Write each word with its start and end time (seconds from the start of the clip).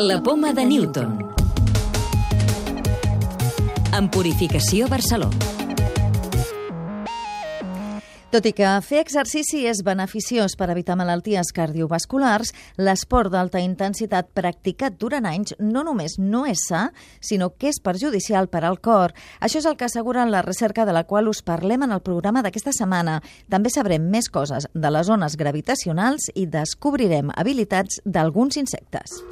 La 0.00 0.22
poma 0.22 0.52
de 0.52 0.64
Newton. 0.64 1.16
En 3.98 4.06
Purificació 4.14 4.86
Barcelona. 4.86 5.34
Tot 8.30 8.46
i 8.46 8.52
que 8.54 8.68
fer 8.86 9.00
exercici 9.02 9.64
és 9.66 9.80
beneficiós 9.82 10.54
per 10.54 10.68
evitar 10.70 10.94
malalties 11.00 11.50
cardiovasculars, 11.56 12.54
l'esport 12.78 13.34
d'alta 13.34 13.58
intensitat 13.58 14.30
practicat 14.38 15.00
durant 15.02 15.26
anys 15.26 15.56
no 15.58 15.82
només 15.82 16.14
no 16.22 16.44
és 16.46 16.62
sa, 16.68 16.92
sinó 17.18 17.50
que 17.58 17.72
és 17.72 17.82
perjudicial 17.82 18.46
per 18.46 18.62
al 18.68 18.78
cor. 18.78 19.16
Això 19.40 19.58
és 19.58 19.66
el 19.66 19.74
que 19.74 19.88
assegura 19.90 20.28
la 20.30 20.44
recerca 20.46 20.86
de 20.86 20.94
la 20.94 21.08
qual 21.10 21.26
us 21.26 21.42
parlem 21.42 21.88
en 21.88 21.98
el 21.98 22.06
programa 22.06 22.46
d'aquesta 22.46 22.70
setmana. 22.70 23.18
També 23.50 23.74
sabrem 23.74 24.06
més 24.06 24.30
coses 24.30 24.70
de 24.70 24.94
les 24.94 25.10
zones 25.10 25.34
gravitacionals 25.34 26.30
i 26.36 26.46
descobrirem 26.46 27.34
habilitats 27.34 27.98
d'alguns 28.06 28.62
insectes. 28.62 29.24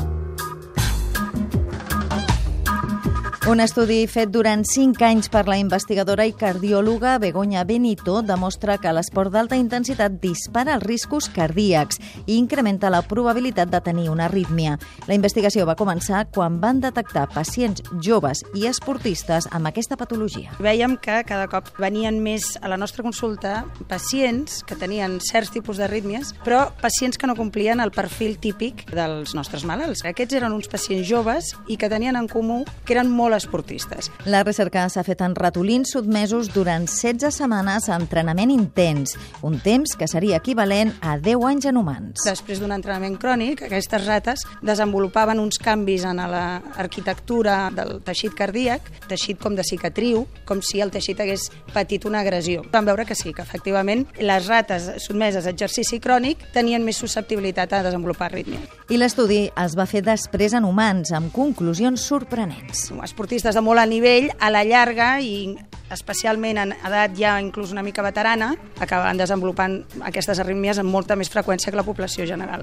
Un 3.46 3.60
estudi 3.62 4.00
fet 4.10 4.32
durant 4.34 4.64
5 4.66 5.04
anys 5.06 5.28
per 5.30 5.44
la 5.46 5.54
investigadora 5.60 6.24
i 6.26 6.32
cardiòloga 6.34 7.12
Begoña 7.22 7.60
Benito 7.62 8.16
demostra 8.26 8.74
que 8.82 8.90
l'esport 8.90 9.30
d'alta 9.30 9.54
intensitat 9.54 10.16
dispara 10.18 10.74
els 10.74 10.82
riscos 10.82 11.28
cardíacs 11.30 12.00
i 12.26 12.40
incrementa 12.40 12.90
la 12.90 13.04
probabilitat 13.06 13.70
de 13.70 13.80
tenir 13.86 14.08
una 14.10 14.24
arrítmia. 14.26 14.80
La 15.06 15.14
investigació 15.14 15.62
va 15.68 15.76
començar 15.78 16.24
quan 16.34 16.56
van 16.58 16.80
detectar 16.82 17.28
pacients 17.36 17.84
joves 18.02 18.42
i 18.58 18.66
esportistes 18.66 19.46
amb 19.54 19.70
aquesta 19.70 19.94
patologia. 19.94 20.50
Vèiem 20.58 20.98
que 20.98 21.20
cada 21.30 21.46
cop 21.46 21.70
venien 21.78 22.18
més 22.18 22.56
a 22.58 22.72
la 22.72 22.80
nostra 22.82 23.06
consulta 23.06 23.62
pacients 23.86 24.64
que 24.66 24.74
tenien 24.74 25.20
certs 25.22 25.54
tipus 25.54 25.78
d'arrítmies, 25.78 26.34
però 26.42 26.64
pacients 26.82 27.14
que 27.14 27.30
no 27.30 27.38
complien 27.38 27.78
el 27.78 27.94
perfil 27.94 28.40
típic 28.42 28.88
dels 28.90 29.38
nostres 29.38 29.62
malalts. 29.62 30.02
Aquests 30.02 30.42
eren 30.42 30.50
uns 30.50 30.66
pacients 30.66 31.06
joves 31.06 31.54
i 31.70 31.78
que 31.78 31.92
tenien 31.94 32.18
en 32.18 32.26
comú 32.26 32.64
que 32.82 32.98
eren 32.98 33.06
molt 33.06 33.35
esportistes. 33.36 34.10
La 34.24 34.42
recerca 34.44 34.86
s'ha 34.88 35.04
fet 35.06 35.22
en 35.24 35.34
ratolins 35.36 35.92
sotmesos 35.92 36.50
durant 36.54 36.86
16 36.88 37.34
setmanes 37.34 37.88
a 37.88 37.98
entrenament 38.00 38.50
intens, 38.54 39.16
un 39.46 39.58
temps 39.60 39.96
que 39.98 40.08
seria 40.08 40.40
equivalent 40.40 40.94
a 41.00 41.16
10 41.18 41.44
anys 41.50 41.68
en 41.70 41.80
humans. 41.80 42.24
Després 42.26 42.60
d'un 42.62 42.72
entrenament 42.74 43.18
crònic, 43.20 43.66
aquestes 43.66 44.06
rates 44.06 44.44
desenvolupaven 44.62 45.40
uns 45.42 45.60
canvis 45.62 46.06
en 46.08 46.22
l'arquitectura 46.22 47.58
del 47.74 48.00
teixit 48.06 48.34
cardíac, 48.36 48.88
teixit 49.10 49.40
com 49.42 49.56
de 49.56 49.64
cicatriu, 49.66 50.24
com 50.48 50.62
si 50.64 50.80
el 50.80 50.92
teixit 50.94 51.20
hagués 51.20 51.50
patit 51.74 52.06
una 52.08 52.22
agressió. 52.24 52.64
Vam 52.72 52.88
veure 52.88 53.06
que 53.06 53.16
sí, 53.18 53.32
que 53.34 53.44
efectivament 53.44 54.06
les 54.20 54.48
rates 54.48 54.90
sotmeses 55.04 55.46
a 55.46 55.52
exercici 55.54 56.00
crònic 56.02 56.48
tenien 56.54 56.84
més 56.86 56.98
susceptibilitat 57.02 57.72
a 57.76 57.82
desenvolupar 57.86 58.30
arrítmia. 58.30 58.62
I 58.88 59.00
l'estudi 59.00 59.46
es 59.50 59.74
va 59.78 59.86
fer 59.90 60.04
després 60.06 60.54
en 60.54 60.64
humans, 60.64 61.10
amb 61.16 61.32
conclusions 61.34 62.02
sorprenents. 62.06 62.86
Esportistes 63.02 63.25
esportistes 63.26 63.56
de 63.58 63.62
molt 63.64 63.82
alt 63.82 63.90
nivell, 63.90 64.28
a 64.38 64.52
la 64.54 64.62
llarga 64.62 65.16
i 65.18 65.56
especialment 65.90 66.60
en 66.62 66.74
edat 66.76 67.16
ja 67.18 67.34
inclús 67.42 67.72
una 67.74 67.82
mica 67.82 68.04
veterana, 68.06 68.52
acaben 68.78 69.18
desenvolupant 69.18 69.80
aquestes 70.06 70.38
arrítmies 70.38 70.78
amb 70.78 70.94
molta 70.94 71.18
més 71.18 71.32
freqüència 71.34 71.74
que 71.74 71.82
la 71.82 71.86
població 71.86 72.26
general 72.26 72.62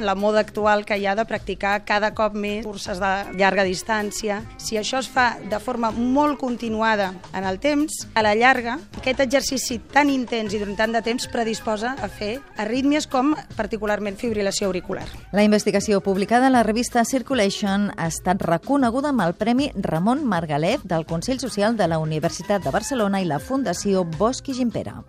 la 0.00 0.14
moda 0.14 0.40
actual 0.40 0.84
que 0.84 0.96
hi 0.98 1.06
ha 1.06 1.14
de 1.14 1.24
practicar 1.28 1.84
cada 1.84 2.12
cop 2.14 2.34
més 2.34 2.64
curses 2.66 3.00
de 3.02 3.12
llarga 3.38 3.64
distància. 3.66 4.40
Si 4.58 4.78
això 4.80 5.00
es 5.02 5.08
fa 5.10 5.36
de 5.50 5.60
forma 5.60 5.90
molt 5.90 6.38
continuada 6.40 7.12
en 7.34 7.44
el 7.44 7.58
temps, 7.60 8.04
a 8.14 8.22
la 8.22 8.34
llarga, 8.34 8.78
aquest 8.98 9.20
exercici 9.24 9.78
tan 9.92 10.10
intens 10.10 10.54
i 10.54 10.60
durant 10.62 10.76
tant 10.78 10.94
de 10.96 11.02
temps 11.04 11.28
predisposa 11.30 11.94
a 12.00 12.08
fer 12.08 12.38
arrítmies 12.56 13.08
com 13.10 13.34
particularment 13.56 14.18
fibrilació 14.20 14.68
auricular. 14.68 15.06
La 15.32 15.44
investigació 15.46 16.00
publicada 16.00 16.48
a 16.48 16.54
la 16.54 16.62
revista 16.66 17.04
Circulation 17.04 17.90
ha 17.96 18.08
estat 18.10 18.42
reconeguda 18.42 19.12
amb 19.14 19.26
el 19.26 19.34
Premi 19.38 19.70
Ramon 19.74 20.24
Margalef 20.24 20.84
del 20.84 21.06
Consell 21.06 21.40
Social 21.40 21.76
de 21.76 21.88
la 21.88 21.98
Universitat 21.98 22.64
de 22.64 22.74
Barcelona 22.74 23.20
i 23.22 23.28
la 23.28 23.40
Fundació 23.40 24.04
Bosch 24.18 24.48
i 24.48 24.58
Gimpera. 24.60 25.02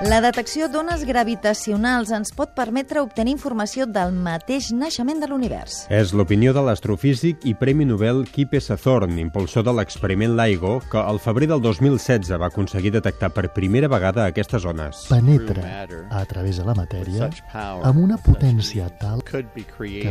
La 0.00 0.22
detecció 0.24 0.64
d'ones 0.72 1.02
gravitacionals 1.04 2.08
ens 2.16 2.30
pot 2.32 2.54
permetre 2.56 3.02
obtenir 3.04 3.34
informació 3.34 3.84
del 3.84 4.14
mateix 4.16 4.70
naixement 4.72 5.18
de 5.20 5.26
l'univers. 5.28 5.82
És 5.92 6.14
l'opinió 6.16 6.54
de 6.56 6.62
l'astrofísic 6.64 7.44
i 7.44 7.52
Premi 7.52 7.84
Nobel 7.84 8.22
Kipe 8.24 8.62
Sathorn, 8.64 9.18
impulsor 9.20 9.66
de 9.66 9.74
l'experiment 9.76 10.32
LIGO, 10.38 10.78
que 10.88 10.96
al 10.96 11.20
febrer 11.20 11.50
del 11.50 11.60
2016 11.60 12.32
va 12.40 12.48
aconseguir 12.48 12.94
detectar 12.94 13.28
per 13.36 13.50
primera 13.52 13.90
vegada 13.92 14.24
aquestes 14.24 14.64
ones. 14.64 15.02
Penetra 15.10 15.66
a 16.08 16.24
través 16.24 16.62
de 16.62 16.64
la 16.64 16.78
matèria 16.78 17.28
amb 17.52 18.00
una 18.00 18.16
potència 18.16 18.88
tal 19.02 19.20
que 19.20 19.44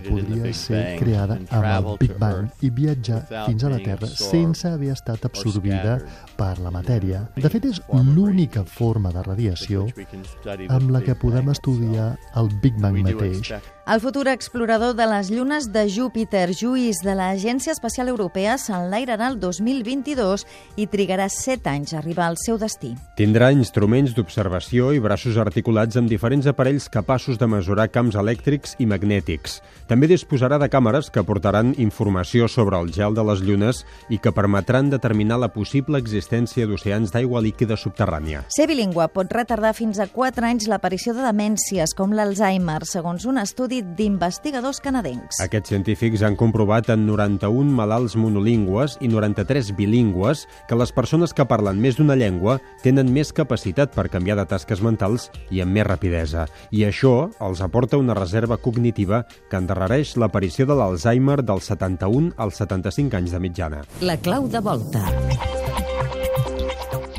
podria 0.06 0.54
ser 0.54 0.84
creada 1.02 1.40
amb 1.50 1.66
el 1.66 2.00
Big 2.04 2.14
Bang 2.22 2.54
i 2.62 2.70
viatjar 2.70 3.24
fins 3.48 3.66
a 3.66 3.74
la 3.74 3.82
Terra 3.82 4.14
sense 4.14 4.70
haver 4.70 4.94
estat 4.94 5.26
absorbida 5.26 5.98
per 6.38 6.60
la 6.62 6.70
matèria. 6.78 7.26
De 7.34 7.50
fet, 7.50 7.66
és 7.74 7.82
l'única 7.90 8.68
forma 8.70 9.10
de 9.10 9.26
radiació 9.26 9.79
amb 10.70 10.90
la 10.94 11.02
que 11.06 11.16
podem 11.16 11.52
estudiar 11.54 12.14
el 12.40 12.50
Big 12.64 12.80
Bang 12.80 13.02
mateix. 13.06 13.54
El 13.90 14.02
futur 14.04 14.28
explorador 14.30 14.92
de 14.94 15.06
les 15.10 15.32
llunes 15.34 15.72
de 15.74 15.88
Júpiter, 15.90 16.52
Lluís, 16.54 17.00
de 17.02 17.16
l'Agència 17.18 17.74
Espacial 17.74 18.12
Europea, 18.12 18.60
s'enlairarà 18.62 19.32
el 19.32 19.40
2022 19.42 20.44
i 20.78 20.86
trigarà 20.86 21.26
7 21.26 21.72
anys 21.72 21.96
a 21.96 21.98
arribar 21.98 22.28
al 22.30 22.38
seu 22.38 22.60
destí. 22.62 22.92
Tindrà 23.18 23.50
instruments 23.50 24.14
d'observació 24.14 24.92
i 24.94 25.02
braços 25.02 25.40
articulats 25.42 25.98
amb 25.98 26.06
diferents 26.14 26.46
aparells 26.46 26.86
capaços 26.94 27.42
de 27.42 27.48
mesurar 27.50 27.88
camps 27.90 28.14
elèctrics 28.14 28.76
i 28.78 28.86
magnètics. 28.86 29.58
També 29.90 30.06
disposarà 30.06 30.62
de 30.62 30.70
càmeres 30.70 31.10
que 31.10 31.26
portaran 31.26 31.74
informació 31.82 32.46
sobre 32.46 32.78
el 32.78 32.94
gel 32.94 33.18
de 33.18 33.26
les 33.26 33.42
llunes 33.42 33.82
i 34.14 34.22
que 34.22 34.36
permetran 34.38 34.94
determinar 34.94 35.42
la 35.42 35.50
possible 35.50 35.98
existència 35.98 36.70
d'oceans 36.70 37.10
d'aigua 37.10 37.42
líquida 37.42 37.74
subterrània. 37.74 38.46
Ser 38.54 38.70
bilingüe 38.70 39.10
pot 39.18 39.34
retardar 39.34 39.69
fins 39.76 40.00
a 40.00 40.08
4 40.10 40.46
anys 40.48 40.68
l'aparició 40.72 41.14
de 41.18 41.24
demències 41.24 41.94
com 41.98 42.14
l'Alzheimer, 42.16 42.82
segons 42.88 43.26
un 43.30 43.40
estudi 43.42 43.82
d'investigadors 43.84 44.80
canadencs. 44.84 45.42
Aquests 45.44 45.74
científics 45.74 46.24
han 46.26 46.38
comprovat 46.40 46.90
en 46.94 47.06
91 47.08 47.74
malalts 47.76 48.16
monolingües 48.20 48.98
i 49.02 49.10
93 49.12 49.74
bilingües 49.78 50.46
que 50.70 50.80
les 50.80 50.94
persones 50.96 51.36
que 51.36 51.48
parlen 51.50 51.82
més 51.82 52.00
d'una 52.00 52.18
llengua 52.20 52.58
tenen 52.84 53.12
més 53.14 53.34
capacitat 53.36 53.94
per 53.96 54.10
canviar 54.10 54.40
de 54.40 54.48
tasques 54.50 54.84
mentals 54.86 55.30
i 55.50 55.64
amb 55.64 55.76
més 55.76 55.88
rapidesa. 55.88 56.48
I 56.72 56.88
això 56.90 57.30
els 57.40 57.64
aporta 57.66 58.00
una 58.02 58.18
reserva 58.18 58.58
cognitiva 58.58 59.26
que 59.50 59.60
endarrereix 59.62 60.16
l'aparició 60.18 60.70
de 60.70 60.80
l'Alzheimer 60.80 61.42
dels 61.44 61.72
71 61.74 62.36
als 62.38 62.62
75 62.64 63.20
anys 63.20 63.36
de 63.36 63.44
mitjana. 63.44 63.86
La 64.02 64.18
clau 64.18 64.48
de 64.48 64.64
volta. 64.64 65.59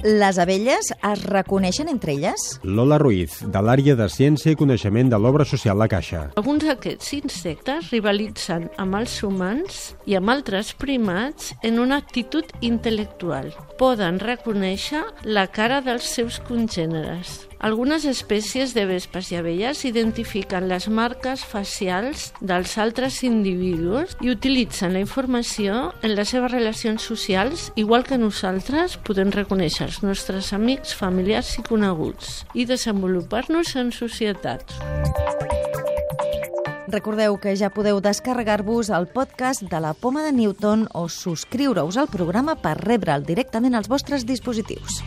Les 0.02 0.38
abelles 0.38 0.86
es 0.96 1.22
reconeixen 1.28 1.88
entre 1.92 2.14
elles? 2.14 2.58
Lola 2.64 2.96
Ruiz, 2.98 3.34
de 3.44 3.60
l'àrea 3.60 3.92
de 3.98 4.06
Ciència 4.08 4.54
i 4.54 4.56
Coneixement 4.56 5.10
de 5.12 5.18
l'Obra 5.20 5.44
Social 5.44 5.76
La 5.76 5.90
Caixa. 5.92 6.22
Alguns 6.40 6.64
d'aquests 6.64 7.12
insectes 7.18 7.90
rivalitzen 7.92 8.70
amb 8.80 8.96
els 9.02 9.18
humans 9.26 9.82
i 10.08 10.16
amb 10.16 10.32
altres 10.32 10.72
primats 10.80 11.52
en 11.60 11.76
una 11.84 12.00
actitud 12.00 12.48
intel·lectual. 12.64 13.52
Poden 13.76 14.22
reconèixer 14.24 15.04
la 15.28 15.44
cara 15.52 15.82
dels 15.84 16.08
seus 16.08 16.40
congèneres. 16.48 17.49
Algunes 17.60 18.06
espècies 18.08 18.70
de 18.72 18.86
vespes 18.88 19.26
i 19.34 19.36
abelles 19.36 19.82
identifiquen 19.84 20.64
les 20.70 20.86
marques 20.88 21.42
facials 21.44 22.30
dels 22.40 22.78
altres 22.80 23.18
individus 23.28 24.14
i 24.24 24.30
utilitzen 24.32 24.94
la 24.96 25.02
informació 25.04 25.90
en 26.00 26.14
les 26.16 26.32
seves 26.32 26.54
relacions 26.54 27.04
socials, 27.04 27.66
igual 27.76 28.06
que 28.08 28.16
nosaltres 28.16 28.96
podem 29.04 29.28
reconèixer 29.34 29.90
els 29.90 30.00
nostres 30.00 30.54
amics, 30.56 30.94
familiars 30.96 31.52
i 31.60 31.66
coneguts 31.68 32.46
i 32.56 32.64
desenvolupar-nos 32.64 33.76
en 33.76 33.92
societats. 33.92 34.80
Recordeu 36.88 37.36
que 37.44 37.52
ja 37.60 37.68
podeu 37.70 38.00
descarregar-vos 38.00 38.88
el 38.88 39.04
podcast 39.12 39.68
de 39.68 39.84
la 39.84 39.92
Poma 39.92 40.24
de 40.24 40.32
Newton 40.32 40.88
o 40.96 41.10
subscriure-us 41.12 42.00
al 42.00 42.08
programa 42.08 42.56
per 42.56 42.78
rebre'l 42.80 43.28
directament 43.28 43.76
als 43.76 43.92
vostres 43.92 44.24
dispositius. 44.24 45.04